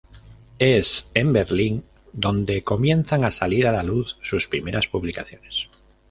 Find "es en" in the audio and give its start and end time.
0.57-1.31